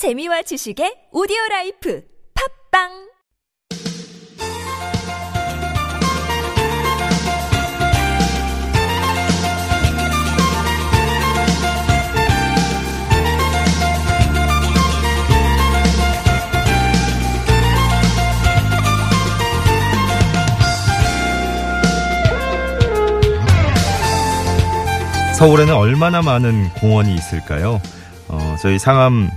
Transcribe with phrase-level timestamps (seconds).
[0.00, 2.02] 재미와 지식의 오디오 라이프
[2.72, 2.88] 팝빵
[25.36, 27.82] 서울에는 얼마나 많은 공원이 있을까요?
[28.28, 29.28] 어, 저희 상암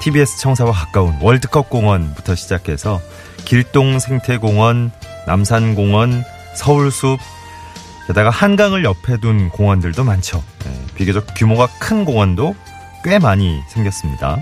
[0.00, 3.00] TBS 청사와 가까운 월드컵 공원부터 시작해서
[3.44, 4.90] 길동 생태공원,
[5.26, 7.18] 남산공원, 서울숲,
[8.06, 10.42] 게다가 한강을 옆에 둔 공원들도 많죠.
[10.64, 12.54] 네, 비교적 규모가 큰 공원도
[13.04, 14.38] 꽤 많이 생겼습니다.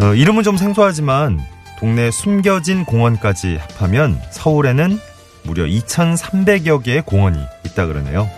[0.00, 1.40] 어, 이름은 좀 생소하지만
[1.78, 4.98] 동네 숨겨진 공원까지 합하면 서울에는
[5.42, 8.28] 무려 2,300여 개의 공원이 있다 그러네요.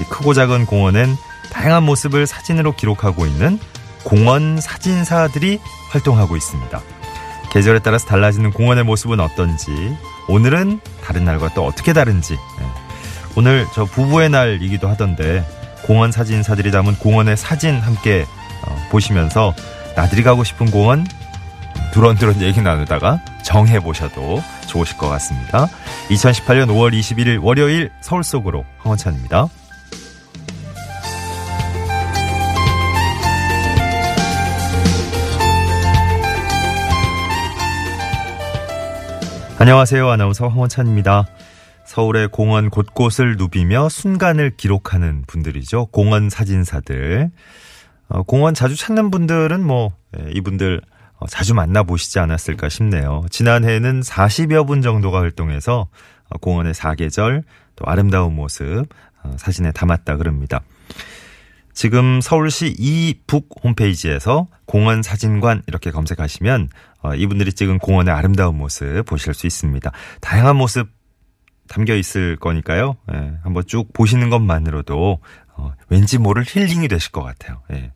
[0.00, 1.16] 이 크고 작은 공원엔
[1.50, 3.58] 다양한 모습을 사진으로 기록하고 있는
[4.04, 6.80] 공원 사진사들이 활동하고 있습니다.
[7.50, 9.70] 계절에 따라서 달라지는 공원의 모습은 어떤지,
[10.28, 12.66] 오늘은 다른 날과 또 어떻게 다른지, 네.
[13.36, 15.44] 오늘 저 부부의 날이기도 하던데,
[15.84, 18.24] 공원 사진사들이 담은 공원의 사진 함께
[18.66, 19.54] 어, 보시면서
[19.96, 21.06] 나들이 가고 싶은 공원
[21.92, 25.68] 두런두런 얘기 나누다가 정해 보셔도 좋으실 것 같습니다.
[26.10, 29.48] 2018년 5월 21일 월요일 서울 속으로 황원찬입니다.
[39.60, 40.08] 안녕하세요.
[40.08, 41.26] 아나운서 황원찬입니다.
[41.84, 45.88] 서울의 공원 곳곳을 누비며 순간을 기록하는 분들이죠.
[45.92, 47.30] 공원 사진사들.
[48.08, 50.80] 어, 공원 자주 찾는 분들은 뭐 예, 이분들
[51.18, 53.26] 어, 자주 만나보시지 않았을까 싶네요.
[53.28, 55.88] 지난해에는 40여 분 정도가 활동해서
[56.30, 57.42] 어, 공원의 사계절
[57.76, 58.86] 또 아름다운 모습
[59.22, 60.62] 어, 사진에 담았다 그럽니다.
[61.74, 69.34] 지금 서울시 이북 홈페이지에서 공원 사진관 이렇게 검색하시면 어, 이분들이 찍은 공원의 아름다운 모습 보실
[69.34, 69.90] 수 있습니다.
[70.20, 70.88] 다양한 모습
[71.68, 72.96] 담겨 있을 거니까요.
[73.12, 75.20] 예, 한번 쭉 보시는 것만으로도
[75.56, 77.62] 어, 왠지 모를 힐링이 되실 것 같아요.
[77.72, 77.92] 예.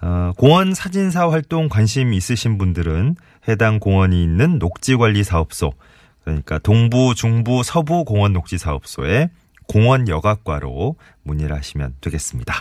[0.00, 3.16] 어, 공원 사진사 활동 관심 있으신 분들은
[3.48, 5.72] 해당 공원이 있는 녹지관리사업소
[6.24, 9.28] 그러니까 동부, 중부, 서부 공원 녹지사업소에
[9.68, 12.54] 공원 여각과로 문의를 하시면 되겠습니다.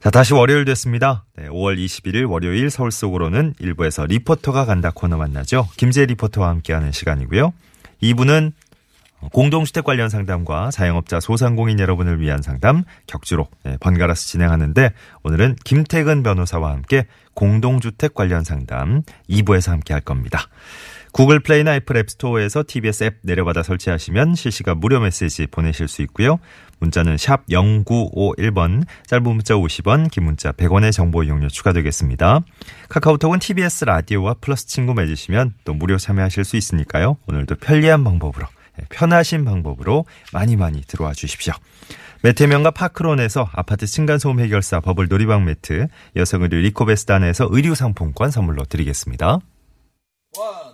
[0.00, 1.24] 자, 다시 월요일 됐습니다.
[1.36, 5.66] 네, 5월 21일 월요일 서울 속으로는 일부에서 리포터가 간다 코너 만나죠.
[5.76, 7.52] 김재 리포터와 함께하는 시간이고요.
[8.04, 8.52] 2부는
[9.32, 14.92] 공동주택 관련 상담과 자영업자 소상공인 여러분을 위한 상담 격주로 네, 번갈아서 진행하는데
[15.24, 20.46] 오늘은 김태근 변호사와 함께 공동주택 관련 상담 2부에서 함께 할 겁니다.
[21.12, 26.38] 구글 플레이나 애플 앱스토어에서 TBS 앱 내려받아 설치하시면 실시간 무료 메시지 보내실 수 있고요.
[26.80, 32.40] 문자는 샵 0951번, 짧은 문자 50원, 긴 문자 100원의 정보 이용료 추가되겠습니다.
[32.88, 37.16] 카카오톡은 TBS 라디오와 플러스 친구 맺으시면 또 무료 참여하실 수 있으니까요.
[37.26, 38.46] 오늘도 편리한 방법으로,
[38.80, 41.52] 예, 편하신 방법으로 많이 많이 들어와 주십시오.
[42.22, 45.86] 매태명과 파크론에서 아파트 층간소음 해결사 버블 놀이방 매트,
[46.16, 49.38] 여성의류 리코베스단에서 의류 상품권 선물로 드리겠습니다.
[50.36, 50.67] 원,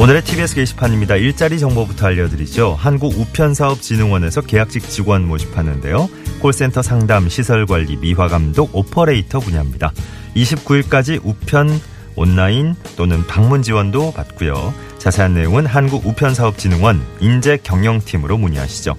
[0.00, 1.16] 오늘의 TBS 게시판입니다.
[1.16, 2.74] 일자리 정보부터 알려드리죠.
[2.78, 6.08] 한국우편사업진흥원에서 계약직 직원 모집하는데요.
[6.40, 9.92] 콜센터 상담, 시설관리, 미화감독, 오퍼레이터 분야입니다.
[10.36, 11.78] 29일까지 우편,
[12.16, 14.72] 온라인 또는 방문 지원도 받고요.
[14.96, 18.96] 자세한 내용은 한국우편사업진흥원 인재경영팀으로 문의하시죠.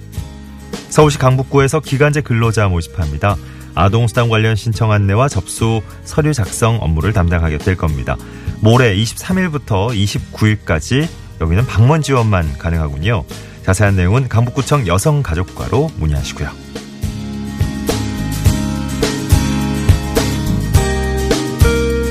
[0.88, 3.34] 서울시 강북구에서 기간제 근로자 모집합니다.
[3.74, 8.16] 아동수당 관련 신청 안내와 접수 서류 작성 업무를 담당하게 될 겁니다.
[8.62, 11.08] 모레 23일부터 29일까지
[11.40, 13.24] 여기는 방문 지원만 가능하군요.
[13.64, 16.48] 자세한 내용은 강북구청 여성가족과로 문의하시고요.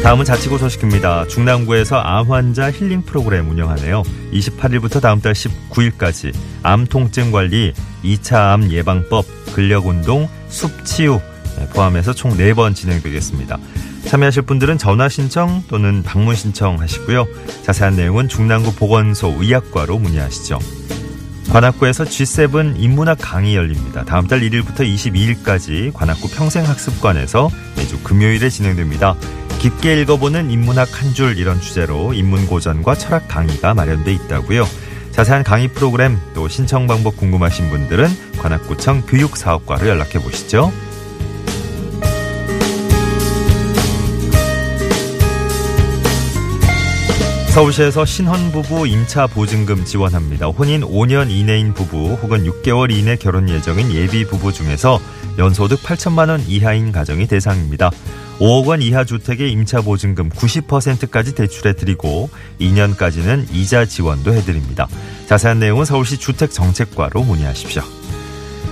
[0.03, 1.27] 다음은 자치구 소식입니다.
[1.27, 4.03] 중남구에서 암 환자 힐링 프로그램 운영하네요.
[4.33, 7.71] 28일부터 다음 달 19일까지 암 통증 관리,
[8.03, 11.21] 2차 암 예방법, 근력 운동, 숲 치유
[11.73, 13.57] 포함해서 총 4번 진행되겠습니다.
[14.05, 17.27] 참여하실 분들은 전화 신청 또는 방문 신청하시고요.
[17.63, 20.59] 자세한 내용은 중남구 보건소 의학과로 문의하시죠.
[21.51, 24.03] 관악구에서 G7 인문학 강의 열립니다.
[24.05, 29.15] 다음 달 1일부터 22일까지 관악구 평생학습관에서 매주 금요일에 진행됩니다.
[29.59, 34.65] 깊게 읽어보는 인문학 한 줄 이런 주제로 인문고전과 철학 강의가 마련돼 있다고요.
[35.11, 38.07] 자세한 강의 프로그램 또 신청 방법 궁금하신 분들은
[38.39, 40.71] 관악구청 교육사업과로 연락해 보시죠.
[47.51, 50.47] 서울시에서 신혼부부 임차 보증금 지원합니다.
[50.47, 55.01] 혼인 5년 이내인 부부 혹은 6개월 이내 결혼 예정인 예비 부부 중에서
[55.37, 57.91] 연소득 8천만 원 이하인 가정이 대상입니다.
[58.39, 62.29] 5억 원 이하 주택의 임차 보증금 90%까지 대출해 드리고
[62.61, 64.87] 2년까지는 이자 지원도 해 드립니다.
[65.25, 68.00] 자세한 내용은 서울시 주택 정책과로 문의하십시오.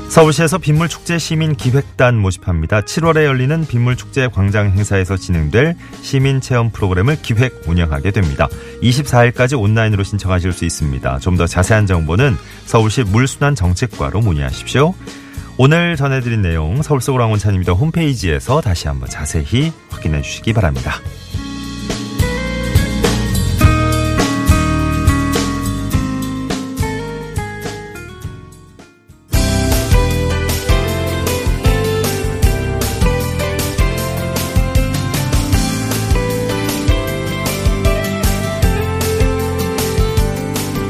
[0.09, 2.81] 서울시에서 빗물축제 시민 기획단 모집합니다.
[2.81, 8.47] 7월에 열리는 빗물축제 광장 행사에서 진행될 시민 체험 프로그램을 기획 운영하게 됩니다.
[8.81, 11.19] 24일까지 온라인으로 신청하실 수 있습니다.
[11.19, 12.35] 좀 더 자세한 정보는
[12.65, 14.93] 서울시 물순환 정책과로 문의하십시오.
[15.57, 17.73] 오늘 전해드린 내용 서울 속으로 왕원찬입니다.
[17.73, 20.95] 홈페이지에서 다시 한번 자세히 확인해 주시기 바랍니다.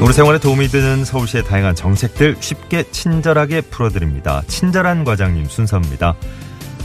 [0.02, 4.42] 우리 생활에 도움이 되는 서울시의 다양한 정책들 쉽게 친절하게 풀어드립니다.
[4.46, 6.16] 친절한 과장님 순서입니다.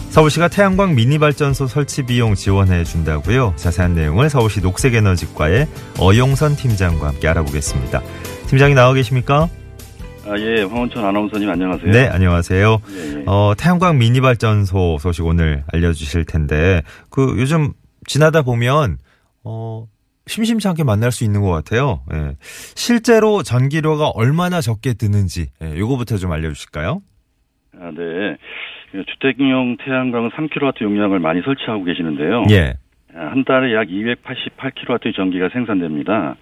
[0.10, 3.54] 서울시가 태양광 미니발전소 설치 비용 지원해 준다고요.
[3.56, 5.68] 자세한 내용을 서울시 녹색에너지과의
[5.98, 8.02] 어용선 팀장과 함께 알아보겠습니다.
[8.48, 9.48] 팀장이 나와 계십니까?
[10.28, 11.92] 아, 예, 황원천 아나운서님 안녕하세요.
[11.92, 12.82] 네, 안녕하세요.
[12.90, 13.24] 예, 예.
[13.28, 17.74] 어, 태양광 미니발전소 소식 오늘 알려주실 텐데, 그 요즘
[18.08, 18.98] 지나다 보면,
[19.44, 19.88] 어,
[20.28, 22.02] 심심치 않게 만날 수 있는 것 같아요.
[22.14, 22.36] 예.
[22.42, 27.02] 실제로 전기료가 얼마나 적게 드는지, 예, 요거부터 좀 알려주실까요?
[27.80, 28.38] 아, 네.
[29.14, 32.46] 주택용 태양광 3kW 용량을 많이 설치하고 계시는데요.
[32.52, 32.74] 예.
[33.14, 36.36] 아, 한 달에 약 288kW의 전기가 생산됩니다.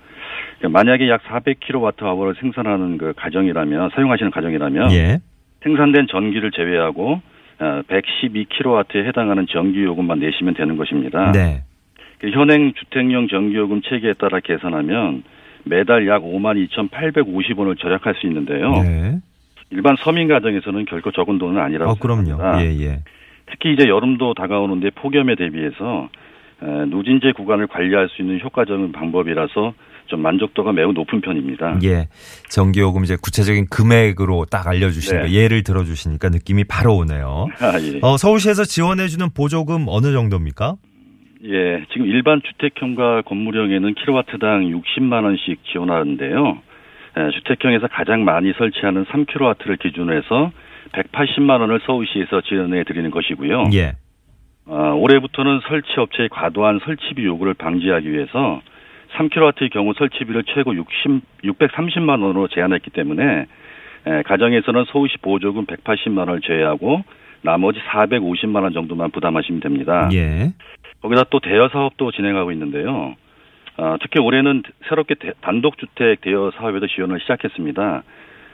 [0.59, 5.19] 그러니까 만약에 약 400kWh를 생산하는 그 가정이라면, 사용하시는 가정이라면, 예.
[5.63, 7.21] 생산된 전기를 제외하고
[7.59, 11.31] 112kW에 해당하는 전기 요금만 내시면 되는 것입니다.
[11.31, 11.63] 네.
[12.23, 15.23] 그 현행 주택용 전기요금 체계에 따라 계산하면
[15.65, 18.71] 매달 약 52,850원을 절약할 수 있는데요.
[18.81, 19.19] 네.
[19.71, 22.61] 일반 서민 가정에서는 결코 적은 돈은 아니라고 어, 그럼요.
[22.61, 22.99] 예, 예.
[23.51, 26.07] 특히 이제 여름도 다가오는데 폭염에 대비해서
[26.61, 29.73] 에, 누진제 구간을 관리할 수 있는 효과적인 방법이라서
[30.05, 31.79] 좀 만족도가 매우 높은 편입니다.
[31.83, 32.07] 예.
[32.49, 35.33] 전기요금 이제 구체적인 금액으로 딱 알려주시니까, 네.
[35.33, 37.47] 예를 들어주시니까 느낌이 바로 오네요.
[37.59, 37.99] 아, 예.
[38.01, 40.77] 어, 서울시에서 지원해주는 보조금 어느 정도입니까?
[41.45, 46.57] 예, 지금 일반 주택형과 건물형에는 킬로와트당 60만 원씩 지원하는데요.
[47.17, 50.51] 에, 주택형에서 가장 많이 설치하는 3킬로와트를 기준으로 해서
[50.93, 53.65] 180만 원을 서울시에서 지원해 드리는 것이고요.
[53.73, 53.93] 예.
[54.65, 58.61] 어, 올해부터는 설치 업체의 과도한 설치비 요구를 방지하기 위해서
[59.17, 63.47] 3kW의 경우 설치비를 최고 60, 630만 원으로 제한했기 때문에
[64.05, 67.03] 에, 가정에서는 서울시 보조금 180만 원을 제외하고
[67.43, 70.09] 나머지 450만 원 정도만 부담하시면 됩니다.
[70.13, 70.53] 예.
[71.01, 73.15] 거기다 또 대여 사업도 진행하고 있는데요.
[73.77, 78.03] 어, 특히 올해는 새롭게 대- 단독주택 대여 사업에도 지원을 시작했습니다.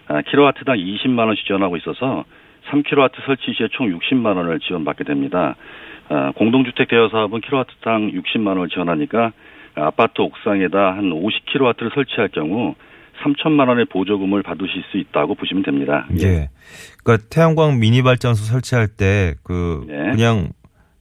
[0.08, 2.24] 아, 킬로와트당 20만 원씩 지원하고 있어서
[2.72, 5.56] 3킬로와트 설치 시에 총 60만 원을 지원받게 됩니다.
[6.10, 9.32] 아, 공동주택 대여 사업은 킬로와트당 60만 원을 지원하니까
[9.76, 12.74] 아파트 옥상에다 한 50킬로와트를 설치할 경우
[13.24, 16.08] 3천만 원의 보조금을 받으실 수 있다고 보시면 됩니다.
[16.22, 16.50] 예.
[17.04, 20.12] 그러니까 태양광 미니 발전소 설치할 때그 네.
[20.12, 20.50] 그냥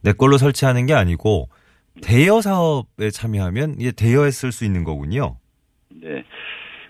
[0.03, 1.49] 내 걸로 설치하는 게 아니고
[2.01, 5.37] 대여 사업에 참여하면 이게 대여에 쓸 수 있는 거군요.
[5.89, 6.23] 네,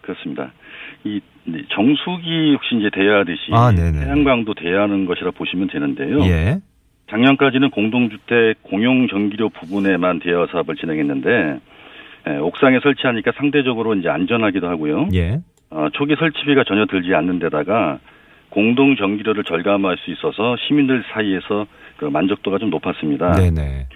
[0.01, 0.51] 그렇습니다.
[1.03, 4.00] 이 네, 정수기 혹시 이제 대여하듯이 아, 네네.
[4.05, 6.19] 태양광도 대여하는 것이라 보시면 되는데요.
[6.25, 6.59] 예.
[7.09, 11.59] 작년까지는 공동주택 공용 전기료 부분에만 대여 사업을 진행했는데
[12.29, 15.09] 에, 옥상에 설치하니까 상대적으로 이제 안전하기도 하고요.
[15.13, 15.39] 예.
[15.71, 18.00] 어, 초기 설치비가 전혀 들지 않는 데다가
[18.50, 21.67] 공동 전기료를 절감할 수 있어서 시민들 사이에서
[21.98, 23.33] 그 만족도가 좀 높았습니다.
[23.33, 23.88] 네네.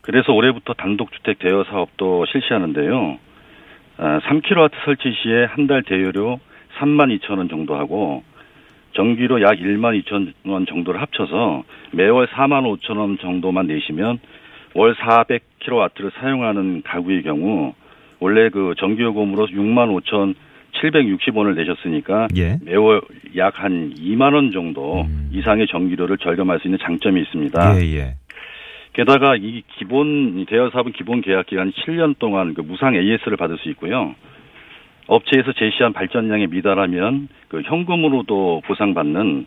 [0.00, 3.18] 그래서 올해부터 단독주택 대여 사업도 실시하는데요.
[3.98, 6.38] 아, 3kW 설치 시에 한 달 대여료
[6.78, 8.22] 3만 2천 원 정도 하고
[8.94, 14.18] 전기료 약 1만 2천 원 정도를 합쳐서 매월 4만 5천 원 정도만 내시면
[14.78, 17.74] 월 400kW를 사용하는 가구의 경우
[18.20, 20.36] 원래 그 전기요금으로 6만 5천
[20.80, 22.58] 760원을 내셨으니까 예.
[22.62, 23.00] 매월
[23.36, 25.30] 약 한 2만 원 정도 음.
[25.32, 27.80] 이상의 전기료를 절감할 수 있는 장점이 있습니다.
[27.80, 28.14] 예, 예.
[28.92, 33.58] 게다가 이 기본 이 대여 사업은 기본 계약 기간 7년 동안 그 무상 AS를 받을
[33.58, 34.14] 수 있고요.
[35.08, 39.46] 업체에서 제시한 발전량에 미달하면 그 현금으로도 보상받는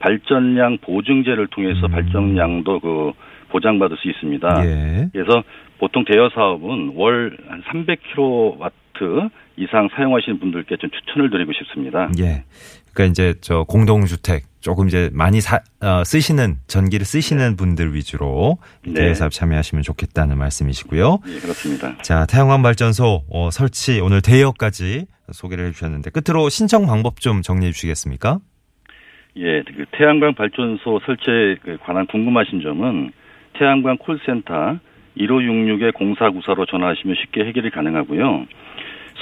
[0.00, 1.90] 발전량 보증제를 통해서 음.
[1.92, 3.12] 발전량도 그
[3.56, 4.66] 보장받을 수 있습니다.
[4.66, 5.08] 예.
[5.12, 5.42] 그래서
[5.78, 12.10] 보통 대여 사업은 월 한 300kW 이상 사용하시는 분들께 좀 추천을 드리고 싶습니다.
[12.18, 12.44] 예.
[12.92, 18.94] 그러니까 이제 저 공동주택 조금 이제 많이 사, 어, 쓰시는 전기를 쓰시는 분들 위주로 네.
[18.94, 21.18] 대여 사업 참여하시면 좋겠다는 말씀이시고요.
[21.28, 21.96] 예, 그렇습니다.
[22.02, 28.38] 자, 태양광 발전소 어, 설치 오늘 대여까지 소개를 해주셨는데 끝으로 신청 방법 좀 정리해 주시겠습니까?
[29.36, 33.12] 예, 그 태양광 발전소 설치에 그 관한 궁금하신 점은
[33.58, 34.78] 태양광 콜센터
[35.18, 38.46] 1566의 0494로 전화하시면 쉽게 해결이 가능하고요.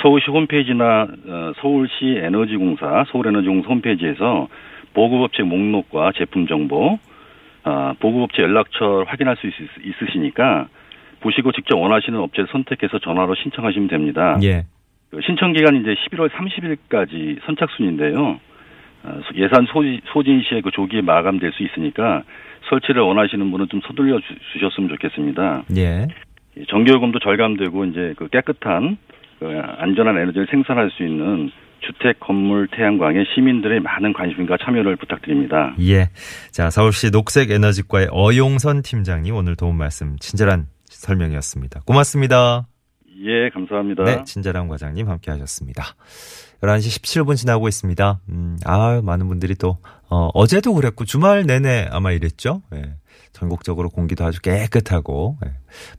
[0.02, 4.48] 서울시 홈페이지나 어, 서울시 에너지공사, 서울에너지공사 홈페이지에서
[4.92, 6.98] 보급업체 목록과 제품 정보,
[7.62, 10.68] 아, 보급업체 연락처 확인할 수 있, 있으시니까
[11.20, 14.38] 보시고 직접 원하시는 업체를 선택해서 전화로 신청하시면 됩니다.
[14.42, 14.64] 예.
[15.10, 18.40] 그 신청 기간이 이제 11월 30일까지 선착순인데요.
[19.04, 19.66] 어, 예산
[20.12, 22.22] 소진 시에 그 조기에 마감될 수 있으니까
[22.68, 25.64] 설치를 원하시는 분은 좀 서둘러 주, 주셨으면 좋겠습니다.
[25.76, 26.06] 예.
[26.56, 28.96] 이 전기요금도 절감되고 이제 그 깨끗한
[29.38, 35.74] 그 안전한 에너지를 생산할 수 있는 주택 건물 태양광에 시민들의 많은 관심과 참여를 부탁드립니다.
[35.80, 36.08] 예.
[36.50, 41.80] 자, 서울시 녹색 에너지과의 어용선 팀장님 오늘 도움 말씀 친절한 설명이었습니다.
[41.86, 42.66] 고맙습니다.
[43.22, 44.04] 예, 감사합니다.
[44.04, 45.94] 네, 친절한 과장님 함께 하셨습니다.
[46.60, 48.20] 11시 17분 지나고 있습니다.
[48.30, 49.78] 음, 아 많은 분들이 또,
[50.08, 52.62] 어, 어제도 그랬고, 주말 내내 아마 이랬죠?
[52.74, 52.94] 예.
[53.32, 55.52] 전국적으로 공기도 아주 깨끗하고, 예,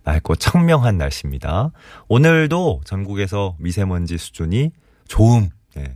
[0.04, 1.72] 맑고 청명한 날씨입니다.
[2.08, 4.72] 오늘도 전국에서 미세먼지 수준이
[5.08, 5.96] 좋음, 예,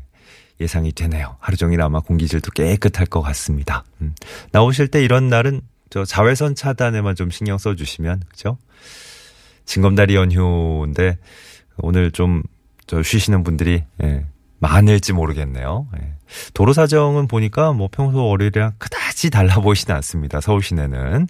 [0.59, 1.37] 예상이 되네요.
[1.39, 3.83] 하루 종일 아마 공기질도 깨끗할 것 같습니다.
[4.01, 4.13] 음,
[4.51, 8.57] 나오실 때 이런 날은 저 자외선 차단에만 좀 신경 써주시면, 그죠?
[9.69, 11.17] 징검다리 연휴인데
[11.77, 12.43] 오늘 좀
[12.89, 14.25] 저 쉬시는 분들이 예,
[14.57, 15.87] 많을지 모르겠네요.
[16.01, 16.13] 예.
[16.55, 20.41] 도로 사정은 보니까 뭐 평소 월요일이랑 그다지 달라 보이지는 않습니다.
[20.41, 21.27] 서울 시내는.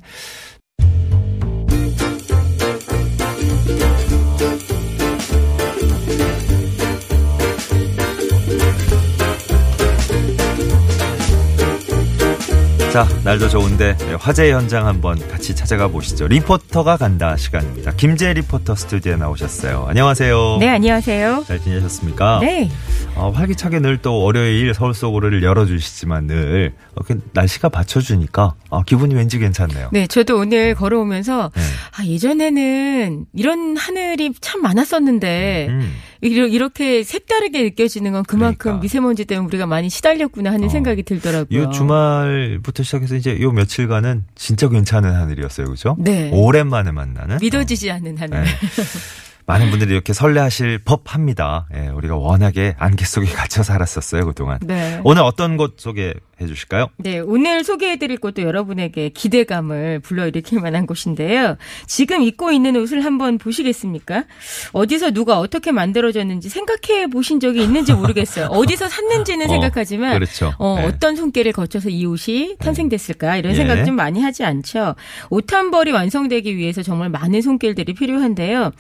[12.92, 16.28] 자, 날도 좋은데 화재 현장 한번 같이 찾아가 보시죠.
[16.28, 17.92] 리포터가 간다 시간입니다.
[17.92, 19.86] 김재 리포터 스튜디오에 나오셨어요.
[19.88, 20.58] 안녕하세요.
[20.60, 21.44] 네, 안녕하세요.
[21.48, 22.40] 잘 지내셨습니까?
[22.42, 22.68] 네.
[23.16, 29.38] 어, 활기차게 늘 또 월요일 서울 속으로를 열어주시지만 늘 이렇게 날씨가 받쳐주니까 아, 기분이 왠지
[29.38, 29.90] 괜찮네요.
[29.92, 31.62] 네, 저도 오늘 걸어오면서 네.
[31.98, 38.82] 아, 예전에는 이런 하늘이 참 많았었는데 음, 이렇게 색다르게 느껴지는 건 그만큼 그러니까.
[38.82, 40.70] 미세먼지 때문에 우리가 많이 시달렸구나 하는 어.
[40.70, 41.64] 생각이 들더라고요.
[41.64, 45.68] 이 주말부터 시작해서 이제 요 며칠간은 진짜 괜찮은 하늘이었어요.
[45.68, 45.96] 그죠?
[46.00, 46.30] 네.
[46.34, 47.38] 오랜만에 만나는.
[47.42, 48.44] 믿어지지 않는 하늘.
[48.44, 48.50] 네.
[49.50, 51.68] 많은 분들이 이렇게 설레하실 법합니다.
[51.76, 54.60] 예, 우리가 워낙에 안개 속에 갇혀 살았었어요, 그동안.
[54.62, 55.02] 네.
[55.04, 56.14] 오늘 어떤 곳 소개해
[56.48, 56.88] 주실까요?
[56.98, 61.58] 네, 오늘 소개해드릴 곳도 여러분에게 기대감을 불러일으킬 만한 곳인데요.
[61.88, 64.26] 지금 입고 있는 옷을 한번 보시겠습니까?
[64.74, 68.48] 어디서 누가 어떻게 만들어졌는지 생각해 보신 적이 있는지 모르겠어요.
[68.54, 70.54] 어디서 샀는지는 어, 생각하지만 그렇죠.
[70.60, 70.86] 어, 네.
[70.86, 73.56] 어떤 손길을 거쳐서 이 옷이 탄생됐을까 이런 예.
[73.56, 74.96] 생각 좀 많이 하지 않죠.
[75.30, 78.72] 옷 한 벌이 완성되기 위해서 정말 많은 손길들이 필요한데요.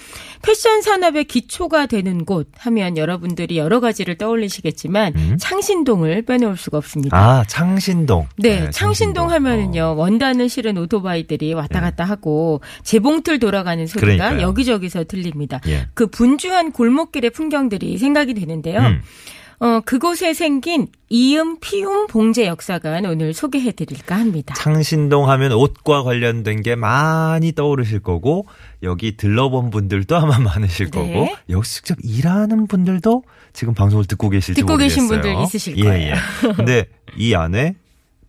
[0.43, 5.37] 패션 산업의 기초가 되는 곳 하면 여러분들이 여러 가지를 떠올리시겠지만 음.
[5.39, 7.17] 창신동을 빼놓을 수가 없습니다.
[7.17, 8.27] 아, 창신동.
[8.37, 9.93] 네, 창신동 하면은요, 어.
[9.93, 14.41] 원단을 실은 오토바이들이 왔다 갔다 하고 재봉틀 돌아가는 소리가 그러니까요.
[14.41, 15.61] 여기저기서 들립니다.
[15.67, 15.87] 예.
[15.93, 18.79] 그 분주한 골목길의 풍경들이 생각이 되는데요.
[18.79, 19.01] 음.
[19.61, 24.53] 어, 그곳에 생긴 이음 피움 봉제 역사관 오늘 소개해 드릴까 합니다.
[24.55, 28.45] 창신동 하면 옷과 관련된 게 많이 떠오르실 거고
[28.83, 30.91] 여기 들러본 분들도 아마 많으실 네.
[30.91, 34.95] 거고 여기 직접 일하는 분들도 지금 방송을 듣고 계실지 듣고 모르겠어요.
[34.95, 36.15] 계신 분들 있으실 예, 거예요.
[36.15, 36.53] 예.
[36.55, 36.85] 근데
[37.17, 37.75] 이 안에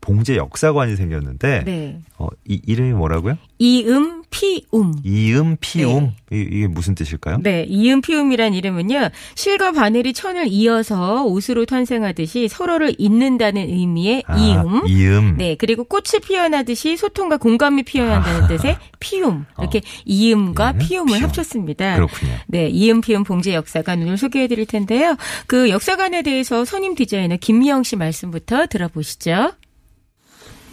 [0.01, 2.01] 봉제 역사관이 생겼는데 네.
[2.19, 3.37] 어, 이 이름이 뭐라고요?
[3.59, 4.95] 이음 피움.
[5.05, 7.41] 이음 피움 이, 이게 무슨 뜻일까요?
[7.43, 14.87] 네, 이음 피움이란 이름은요, 실과 바늘이 천을 이어서 옷으로 탄생하듯이 서로를 잇는다는 의미의 아, 이음.
[14.87, 15.37] 이음.
[15.37, 19.45] 네, 그리고 꽃이 피어나듯이 소통과 공감이 피어난다는 뜻의 피움.
[19.59, 20.73] 이렇게 이음과 아.
[20.75, 21.25] 예, 피움을 피움.
[21.25, 21.97] 합쳤습니다.
[21.97, 22.33] 그렇군요.
[22.47, 25.17] 네, 이음 피움 봉제 역사관 오늘 소개해 드릴 텐데요.
[25.47, 29.53] 그 역사관에 대해서 선임 디자이너 김미영 씨 말씀부터 들어보시죠.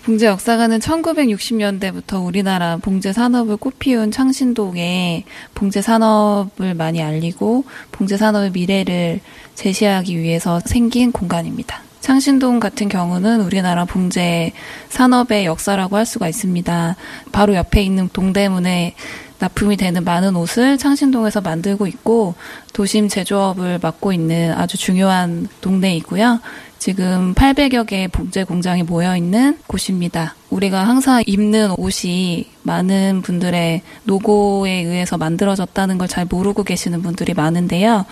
[0.07, 9.19] 봉제 역사관은 1960년대부터 우리나라 봉제 산업을 꽃피운 창신동에 봉제 산업을 많이 알리고 봉제 산업의 미래를
[9.55, 11.81] 제시하기 위해서 생긴 공간입니다.
[11.99, 14.53] 창신동 같은 경우는 우리나라 봉제
[14.87, 16.95] 산업의 역사라고 할 수가 있습니다.
[17.33, 18.95] 바로 옆에 있는 동대문에
[19.39, 22.35] 납품이 되는 많은 옷을 창신동에서 만들고 있고
[22.71, 26.39] 도심 제조업을 맡고 있는 아주 중요한 동네이고요.
[26.79, 30.35] 지금 800여 개의 봉제 공장이 모여 있는 곳입니다.
[30.49, 38.05] 우리가 항상 입는 옷이 많은 분들의 노고에 의해서 만들어졌다는 걸 잘 모르고 계시는 분들이 많은데요.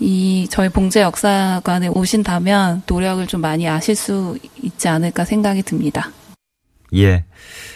[0.00, 6.10] 이 저희 봉제 역사관에 오신다면 노력을 좀 많이 아실 수 있지 않을까 생각이 듭니다.
[6.94, 7.24] 예.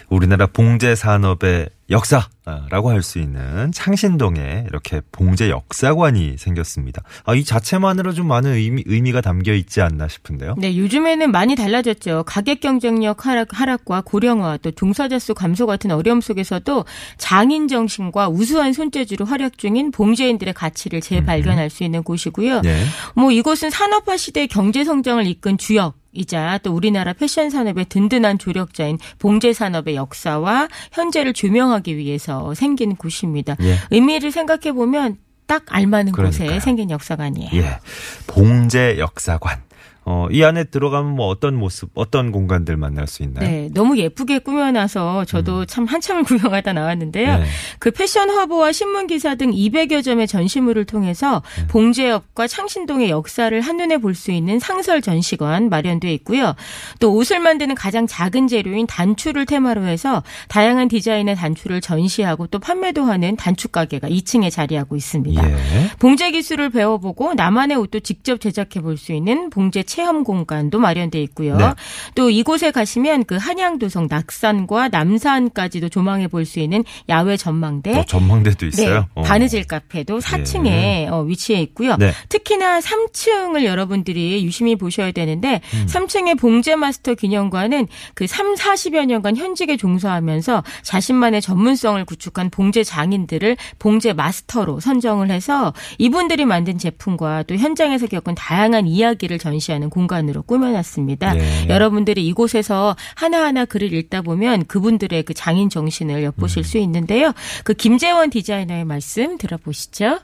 [0.08, 7.02] 우리나라 봉제 산업의 역사라고 할 수 있는 창신동에 이렇게 봉제 역사관이 생겼습니다.
[7.26, 10.54] 아, 이 자체만으로 좀 많은 의미, 의미가 담겨 있지 않나 싶은데요.
[10.56, 12.24] 네, 요즘에는 많이 달라졌죠.
[12.26, 16.86] 가격 경쟁력 하락, 하락 과 고령화 또 종사자 수 감소 같은 어려움 속에서도
[17.18, 22.62] 장인 정신과 우수한 손재주로 활약 중인 봉제인들의 가치를 재발견할 수 있는 곳이고요.
[22.62, 22.84] 네.
[23.14, 28.98] 뭐 이곳은 산업화 시대의 경제 성장을 이끈 주역 이자 또 우리나라 패션 산업의 든든한 조력자인
[29.18, 33.56] 봉제 산업의 역사와 현재를 조명하기 위해서 생긴 곳입니다.
[33.62, 33.76] 예.
[33.90, 36.48] 의미를 생각해 보면 딱 알맞은 그러니까요.
[36.48, 37.50] 곳에 생긴 역사관이에요.
[37.54, 37.78] 예.
[38.26, 39.63] 봉제 역사관.
[40.06, 43.48] 어, 이 안에 들어가면 뭐 어떤 모습, 어떤 공간들 만날 수 있나요?
[43.48, 47.34] 네, 너무 예쁘게 꾸며놔서 저도 참 한참을 구경하다 나왔는데요.
[47.36, 47.40] 음.
[47.40, 47.46] 네.
[47.78, 51.66] 그 패션 화보와 신문 기사 등 200여 점의 전시물을 통해서 네.
[51.68, 56.54] 봉제업과 창신동의 역사를 한눈에 볼 수 있는 상설 전시관 마련돼 있고요.
[57.00, 63.02] 또 옷을 만드는 가장 작은 재료인 단추를 테마로 해서 다양한 디자인의 단추를 전시하고 또 판매도
[63.02, 65.50] 하는 단추 가게가 2층에 자리하고 있습니다.
[65.50, 65.56] 예.
[65.98, 71.56] 봉제 기술을 배워보고 나만의 옷도 직접 제작해 볼 수 있는 봉제 체험 공간도 마련돼 있고요.
[71.56, 71.72] 네.
[72.16, 77.92] 또 이곳에 가시면 그 한양도성 낙산과 남산까지도 조망해 볼 수 있는 야외 전망대.
[77.92, 79.00] 또 전망대도 있어요.
[79.00, 79.22] 네, 어.
[79.22, 81.96] 바느질 카페도 4층에 어, 위치해 있고요.
[81.96, 82.12] 네.
[82.28, 85.86] 특히나 3층을 여러분들이 유심히 보셔야 되는데 음.
[85.88, 93.56] 3층의 봉제 마스터 기념관은 그 3, 40여 년간 현직에 종사하면서 자신만의 전문성을 구축한 봉제 장인들을
[93.78, 101.34] 봉제 마스터로 선정을 해서 이분들이 만든 제품과 또 현장에서 겪은 다양한 이야기를 전시하는 공간으로 꾸며놨습니다.
[101.34, 101.66] 네.
[101.68, 106.62] 여러분들이 이곳에서 하나하나 글을 읽다 보면 그분들의 그 장인 정신을 엿보실 음.
[106.64, 107.32] 수 있는데요.
[107.64, 110.18] 그 김재원 디자이너의 말씀 들어보시죠.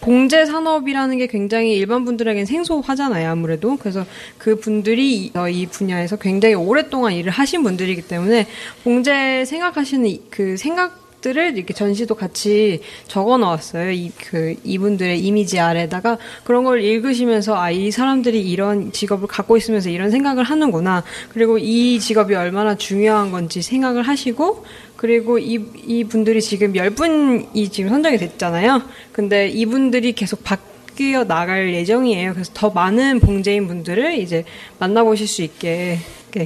[0.00, 3.76] 봉제 산업이라는 게 굉장히 일반 분들에겐 생소하잖아요, 아무래도.
[3.76, 4.04] 그래서
[4.36, 8.46] 그 분들이 이- 이 분야에서 굉장히 오랫동안 일을 하신 분들이기 때문에
[8.82, 13.92] 봉제 생각하시는 이- 그 생각 들을 이렇게 전시도 같이 적어 넣었어요.
[13.92, 19.88] 이, 그, 이분들의 이미지 아래다가 그런 걸 읽으시면서 아, 이 사람들이 이런 직업을 갖고 있으면서
[19.88, 21.02] 이런 생각을 하는구나.
[21.30, 27.68] 그리고 이 직업이 얼마나 중요한 건지 생각을 하시고 그리고 이, 이 분들이 지금 열 분이
[27.70, 28.82] 지금 선정이 됐잖아요.
[29.12, 32.34] 근데 이분들이 계속 바뀌어 나갈 예정이에요.
[32.34, 34.44] 그래서 더 많은 봉제인 분들을 이제
[34.78, 35.98] 만나보실 수 있게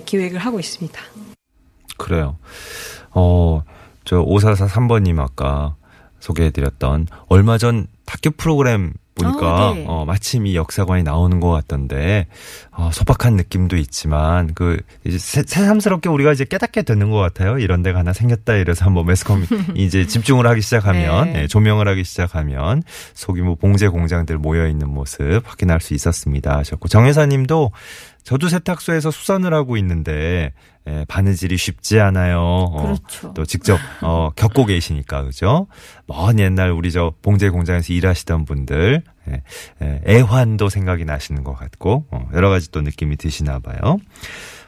[0.04, 1.00] 기획을 하고 있습니다.
[1.96, 2.36] 그래요.
[3.10, 3.62] 어,
[4.06, 5.76] 저 5443번님 아까
[6.20, 9.84] 소개해드렸던 얼마 전 다큐 프로그램 보니까 아, 네.
[9.88, 12.26] 어, 마침 이 역사관이 나오는 것 같던데
[12.70, 17.58] 어, 소박한 느낌도 있지만 그 이제 새, 새삼스럽게 우리가 이제 깨닫게 되는 것 같아요.
[17.58, 21.42] 이런 데가 하나 생겼다 이래서 한번 매스컴 이제 집중을 하기 시작하면 네.
[21.42, 22.82] 예, 조명을 하기 시작하면
[23.14, 26.58] 소규모 봉제 공장들 모여 있는 모습 확인할 수 있었습니다.
[26.58, 27.72] 하셨고 정혜사님도
[28.26, 30.52] 저도 세탁소에서 수선을 하고 있는데
[30.88, 32.40] 예, 바느질이 쉽지 않아요.
[32.40, 33.32] 어, 그렇죠.
[33.34, 35.68] 또 직접 어, 겪고 계시니까 그죠?
[36.06, 39.42] 먼 옛날 우리 저 봉제 공장에서 일하시던 분들 예,
[39.80, 43.98] 예, 애환도 생각이 나시는 것 같고 어, 여러 가지 또 느낌이 드시나 봐요.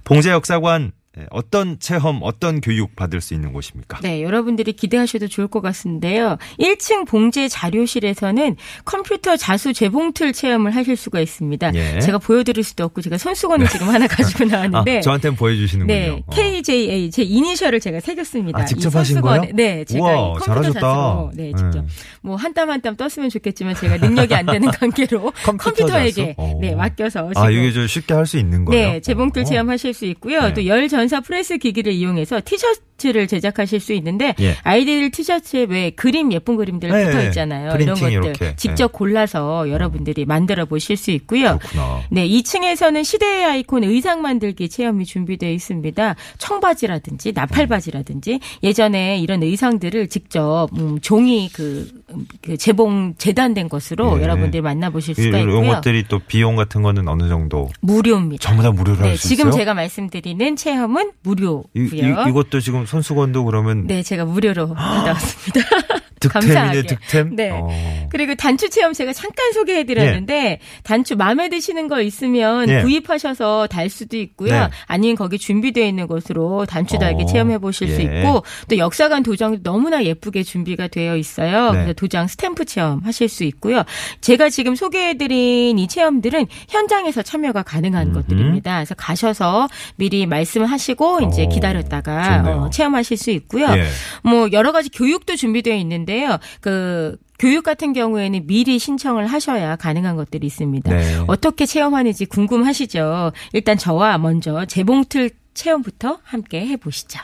[0.05, 3.99] 봉제 역사관 예, 어떤 체험, 어떤 교육 받을 수 있는 곳입니까?
[4.03, 6.37] 네, 여러분들이 기대하셔도 좋을 것 같은데요.
[6.61, 11.75] 1층 봉제 자료실에서는 컴퓨터 자수 재봉틀 체험을 하실 수가 있습니다.
[11.75, 11.99] 예.
[12.01, 15.93] 제가 보여드릴 수도 없고 제가 손수건을 지금 하나 가지고 나왔는데 아, 저한테는 보여주시는군요.
[15.93, 16.31] 네, 어.
[16.31, 18.61] KJA 제 이니셜을 제가 새겼습니다.
[18.61, 19.21] 아, 직접 이 하신.
[19.21, 19.43] 거예요?
[19.55, 20.81] 네, 제가 우와, 잘하셨다.
[20.81, 21.87] 자수로 네, 직접 네.
[22.23, 25.89] 뭐 한 땀 한 땀 떴으면 좋겠지만 제가 능력이 안 되는 관계로 컴퓨터?
[26.37, 26.59] 어.
[26.61, 28.93] 네, 맡겨서 아, 지금 이게 좀 쉽게 할 수 있는 거예요?
[28.93, 29.45] 네, 재봉틀 어.
[29.45, 30.43] 체험하실 수 있고요.
[30.43, 30.55] 네.
[30.55, 34.55] 또 열전사 프레스 기기를 이용해서 티셔츠를 제작하실 수 있는데 예.
[34.63, 37.27] 아이들 티셔츠에 왜 그림 예쁜 그림들 네, 붙어 네.
[37.27, 37.77] 있잖아요.
[37.81, 38.57] 이런 것들 이렇게.
[38.57, 41.59] 직접 골라서 여러분들이 만들어 보실 수 있고요.
[41.59, 42.01] 그렇구나.
[42.11, 46.15] 네, 2층에서는 시대의 아이콘 의상 만들기 체험이 준비되어 있습니다.
[46.39, 54.23] 청바지라든지 나팔바지라든지 예전에 이런 의상들을 직접 음, 종이 그, 음, 그 재봉 재단된 것으로 예.
[54.23, 55.71] 여러분들이 만나보실 이- 수가 이런 있고요.
[55.77, 58.43] 것들이 또 비용 같은 거는 어느 정도 무료입니다.
[58.47, 59.59] 전부 다 무료로 네, 할수 지금 있어요?
[59.61, 61.65] 제가 말씀드리는 체험 은 무료고요.
[61.75, 65.61] 이, 이, 것도 지금 손수건도 그러면 네, 제가 무료로 받아왔습니다.
[66.21, 66.83] 득템이네.
[66.83, 67.37] 득템.
[67.37, 67.51] 네.
[67.53, 67.69] 어.
[68.11, 72.83] 그리고 단추 체험 제가 잠깐 소개해 드렸는데 단추 마음에 드시는 거 있으면 예.
[72.83, 74.53] 구입하셔서 달 수도 있고요.
[74.53, 74.69] 네.
[74.87, 78.05] 아니면 거기 준비되어 있는 곳으로 단추 달기 어, 체험해 보실 수 예.
[78.05, 81.67] 있고 또 역사관 도장도 너무나 예쁘게 준비가 되어 있어요.
[81.73, 81.79] 네.
[81.79, 83.85] 그래서 도장 스탬프 체험 하실 수 있고요.
[84.21, 88.15] 제가 지금 소개해 드린 이 체험들은 현장에서 참여가 가능한 음흠.
[88.15, 88.77] 것들입니다.
[88.77, 92.43] 그래서 가셔서 미리 말씀하시고 이제 어, 기다렸다가.
[92.47, 93.67] 어, 체험하실 수 있고요.
[93.71, 93.85] 예.
[94.23, 96.39] 뭐 여러 가지 교육도 준비되어 있는데 요.
[96.61, 100.93] 그 교육 같은 경우에는 미리 신청을 하셔야 가능한 것들이 있습니다.
[100.93, 101.25] 네.
[101.29, 103.33] 어떻게 체험하는지 궁금하시죠?
[103.53, 107.21] 일단 저와 먼저 재봉틀 체험부터 함께 해보시죠.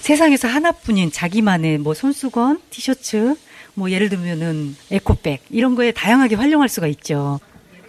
[0.00, 3.34] 세상에서 하나뿐인 자기만의 뭐 손수건, 티셔츠,
[3.74, 7.40] 뭐 예를 들면은 에코백 이런 거에 다양하게 활용할 수가 있죠.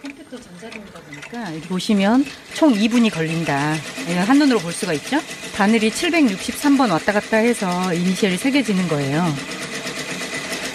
[0.02, 3.74] 컴퓨터 전자기기다 보니까 여기 보시면 총 2분이 걸린다.
[4.10, 5.18] 이거 한눈으로 볼 수가 있죠?
[5.56, 9.24] 바늘이 763번 왔다 갔다 해서 이니셜이 새겨지는 거예요.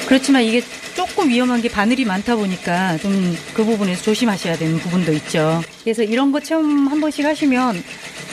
[0.07, 0.61] 그렇지만 이게
[0.95, 5.63] 조금 위험한 게 바늘이 많다 보니까 좀 그 부분에서 조심하셔야 되는 부분도 있죠.
[5.83, 7.83] 그래서 이런 거 체험 한 번씩 하시면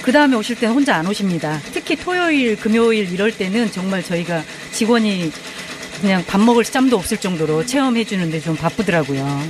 [0.02, 1.60] 그 다음에 오실 때는 혼자 안 오십니다.
[1.72, 5.30] 특히 토요일, 금요일 이럴 때는 정말 저희가 직원이
[6.00, 9.48] 그냥 밥 먹을 짬도 없을 정도로 체험해 주는데 좀 바쁘더라고요.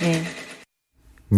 [0.00, 0.22] 네.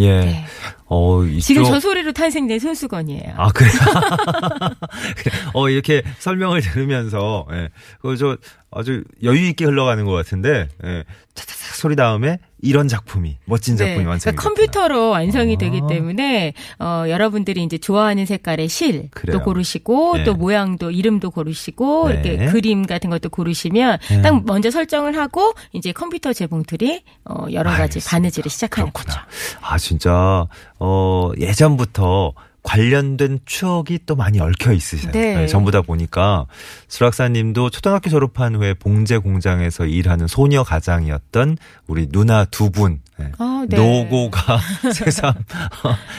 [0.00, 0.20] 예.
[0.20, 0.44] 네.
[0.86, 1.20] 어.
[1.40, 3.34] 지금 저 소리로 탄생된 손수건이에요.
[3.36, 3.72] 아, 그래요?
[5.54, 7.68] 어, 이렇게 설명을 들으면서, 예.
[8.00, 8.36] 그, 저,
[8.70, 11.04] 아주 여유있게 흘러가는 것 같은데, 예.
[11.34, 15.58] 차차차 소리 다음에 이런 작품이, 멋진 작품이 네, 완성이 그러니까 컴퓨터로 완성이 아.
[15.58, 19.42] 되기 때문에 어, 여러분들이 이제 좋아하는 색깔의 실도.
[19.42, 20.24] 고르시고 네.
[20.24, 22.14] 또 모양도 이름도 고르시고 네.
[22.14, 24.22] 이렇게 그림 같은 것도 고르시면 네.
[24.22, 28.10] 딱 먼저 설정을 하고 이제 컴퓨터 재봉틀이 어, 여러 가지 알겠습니다.
[28.10, 29.26] 바느질을 시작하는 그렇구나.
[29.26, 29.36] 거죠.
[29.60, 30.46] 아, 진짜,
[30.78, 32.32] 어, 예전부터
[32.66, 35.12] 관련된 추억이 또 많이 얽혀 있으세요.
[35.12, 35.36] 네.
[35.36, 36.46] 네, 전부 다 보니까
[36.88, 43.00] 수락사님도 초등학교 졸업한 후에 봉제 공장에서 일하는 소녀 가장이었던 우리 누나 두 분.
[43.18, 43.32] 네.
[43.38, 43.76] 아, 네.
[43.76, 44.58] 노고가
[44.92, 45.32] 새삼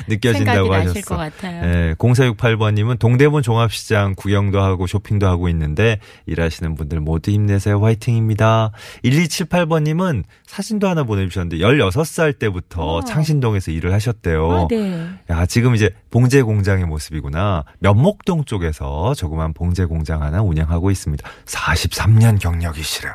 [0.08, 1.16] 느껴진다고 생각이 나실 하셨어.
[1.16, 1.62] 것 같아요.
[1.62, 7.84] 네, 0468번님은 동대문 종합시장 구경도 하고 쇼핑도 하고 있는데 일하시는 분들 모두 힘내세요.
[7.84, 8.72] 화이팅입니다.
[9.04, 13.04] 1278번님은 사진도 하나 보내주셨는데 16살 때부터 어.
[13.04, 14.52] 창신동에서 일을 하셨대요.
[14.52, 15.08] 아, 네.
[15.30, 17.64] 야, 지금 이제 봉제 공장의 모습이구나.
[17.80, 21.28] 면목동 쪽에서 조그만 봉제 공장 하나 운영하고 있습니다.
[21.46, 23.14] 43년 경력이시래요.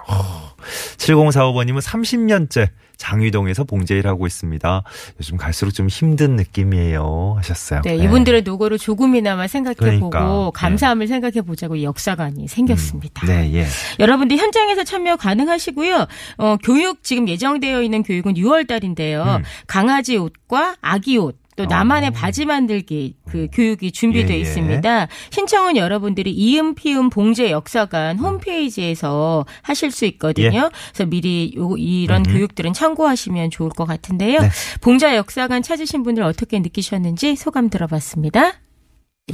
[0.97, 2.69] 7045번님은 30년째
[3.03, 4.83] 장위동에서 봉제 일 하고 있습니다.
[5.19, 7.35] 요즘 갈수록 좀 힘든 느낌이에요.
[7.39, 7.81] 하셨어요.
[7.83, 13.27] 네, 이분들의 노고를 조금이나마 생각해보고 그러니까, 감사함을 생각해보자고 이 역사관이 생겼습니다.
[13.27, 13.67] 네, 예.
[13.99, 16.07] 여러분들 현장에서 참여 가능하시고요.
[16.39, 19.39] 어, 교육 지금 예정되어 있는 교육은 6월 달인데요.
[19.41, 19.43] 음.
[19.67, 22.13] 강아지 옷과 아기 옷 또 나만의 어.
[22.13, 24.41] 바지 만들기 그 교육이 준비되어 예, 예.
[24.41, 25.09] 있습니다.
[25.31, 30.71] 신청은 여러분들이 이음 피음 봉제 역사관 홈페이지에서 하실 수 있거든요.
[30.93, 32.31] 그래서 미리 요, 이런 예.
[32.31, 32.39] 음흠.
[32.39, 34.41] 교육들은 참고하시면 좋을 것 같은데요.
[34.41, 34.51] 네.
[34.81, 38.55] 봉자 역사관 찾으신 분들 어떻게 느끼셨는지 소감 들어봤습니다.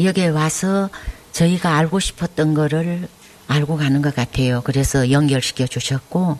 [0.00, 0.90] 여기에 와서
[1.32, 3.08] 저희가 알고 싶었던 거를
[3.46, 4.60] 알고 가는 것 같아요.
[4.64, 6.38] 그래서 연결시켜 주셨고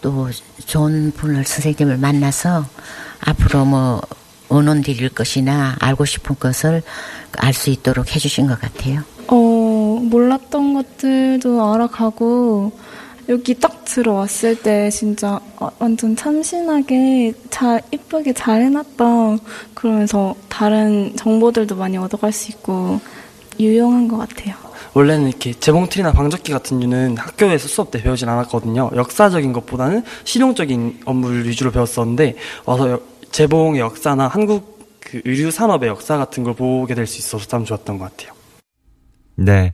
[0.00, 0.30] 또
[0.66, 2.66] 좋은 분을 선생님을 만나서
[3.20, 4.00] 앞으로 뭐
[4.52, 6.82] 원원 드릴 것이나 알고 싶은 것을
[7.38, 9.00] 알 수 있도록 해주신 것 같아요.
[9.28, 12.72] 어, 몰랐던 것들도 알아가고,
[13.30, 19.38] 여기 딱 들어왔을 때 진짜 어, 완전 참신하게 잘, 이쁘게 잘 해놨다.
[19.74, 23.00] 그러면서 다른 정보들도 많이 얻어갈 수 있고,
[23.58, 24.54] 유용한 것 같아요.
[24.94, 28.90] 원래는 이렇게 재봉틀이나 방적기 같은 류는 학교에서 수업 때 배우진 않았거든요.
[28.94, 32.36] 역사적인 것보다는 실용적인 업무를 위주로 배웠었는데
[32.66, 33.00] 와서 여-
[33.32, 37.98] 재봉의 역사나 한국 그 의류 산업의 역사 같은 걸 보게 될 수 있어서 참 좋았던
[37.98, 38.34] 것 같아요.
[39.36, 39.72] 네.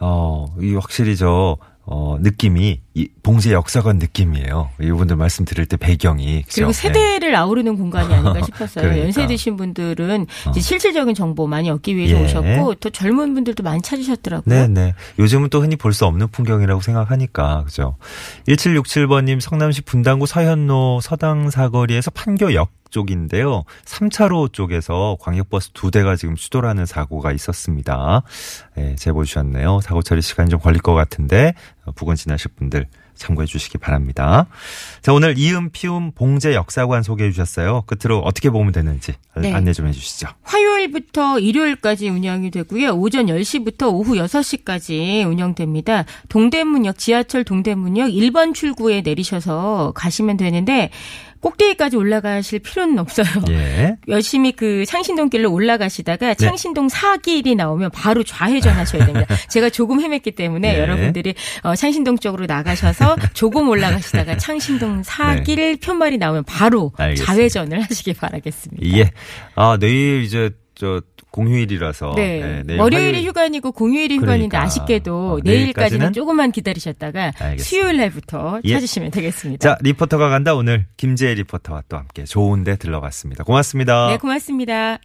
[0.00, 4.70] 어, 이 확실히 저, 어, 느낌이, 이 봉제 역사관 느낌이에요.
[4.80, 6.42] 이분들 말씀 들을 때 배경이.
[6.42, 6.54] 그죠?
[6.54, 6.78] 그리고 네.
[6.78, 8.82] 세대를 아우르는 공간이 아닌가 싶었어요.
[8.82, 9.04] 그러니까.
[9.04, 10.62] 연세 드신 분들은 이제 어.
[10.62, 12.24] 실질적인 정보 많이 얻기 위해서 예.
[12.24, 14.54] 오셨고 또 젊은 분들도 많이 찾으셨더라고요.
[14.54, 14.94] 네, 네.
[15.18, 17.96] 요즘은 또 흔히 볼 수 없는 풍경이라고 생각하니까, 그죠.
[18.48, 23.64] 1767번님, 성남시 분당구 서현로 서당 사거리에서 판교역 쪽인데요.
[23.84, 28.22] 3차로 쪽에서 광역버스 두 대가 지금 추돌하는 사고가 있었습니다.
[28.76, 29.80] 네, 제보 주셨네요.
[29.82, 31.54] 사고 처리 시간이 좀 걸릴 것 같은데,
[31.84, 34.46] 어, 부근 지나실 분들 참고해 주시기 바랍니다.
[35.00, 37.82] 자, 오늘 이음, 피움, 봉제 역사관 소개해 주셨어요.
[37.86, 39.52] 끝으로 어떻게 보면 되는지 네.
[39.52, 40.26] 안내 좀 해 주시죠.
[40.42, 42.90] 화요일부터 일요일까지 운영이 되고요.
[42.90, 46.06] 오전 10시부터 오후 6시까지 운영됩니다.
[46.28, 50.90] 동대문역, 지하철 동대문역 1번 출구에 내리셔서 가시면 되는데
[51.44, 53.26] 꼭대기까지 올라가실 필요는 없어요.
[53.50, 53.96] 예.
[54.08, 56.34] 열심히 그 창신동길로 올라가시다가 네.
[56.34, 59.26] 창신동 4길이 나오면 바로 좌회전 하셔야 됩니다.
[59.50, 60.78] 제가 조금 헤맸기 때문에 네.
[60.78, 67.04] 여러분들이 어, 창신동 쪽으로 나가셔서 조금 올라가시다가 창신동 4길 편말이 나오면 바로 네.
[67.04, 67.32] 알겠습니다.
[67.32, 68.98] 좌회전을 하시기 바라겠습니다.
[68.98, 69.10] 예.
[69.54, 71.02] 아, 내일 이제 저
[71.34, 72.12] 공휴일이라서.
[72.14, 72.62] 네.
[72.64, 74.62] 네, 월요일이 화요일- 휴관이고 공휴일이 휴관인데 그러니까.
[74.62, 77.62] 아쉽게도 어, 내일까지는 내일까지는 조금만 기다리셨다가 알겠습니다.
[77.64, 78.74] 수요일 날부터 예.
[78.74, 79.68] 찾으시면 되겠습니다.
[79.68, 80.54] 자, 리포터가 간다.
[80.54, 83.42] 오늘 김재희 리포터와 또 함께 좋은데 들러봤습니다.
[83.42, 84.10] 고맙습니다.
[84.10, 84.98] 네, 고맙습니다.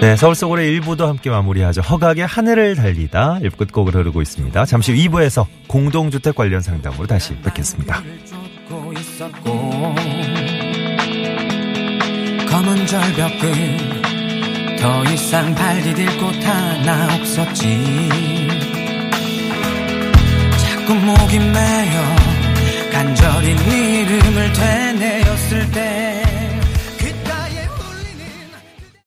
[0.00, 1.82] 네, 서울 속으로의 1부도 함께 마무리하죠.
[1.82, 4.64] 허각의 하늘을 달리다 1부 끝곡을 흐르고 있습니다.
[4.64, 8.02] 잠시 후 2부에서 공동주택 관련 상담으로 다시 뵙겠습니다.
[8.70, 9.94] 알고 있었고.
[12.48, 18.08] 검은 절벽 끝더 이상 발디딜 곳 하나 없었지.
[20.58, 22.16] 자꾸 목이 메어
[22.92, 26.19] 간절히 네 이름을 되뇌었을 때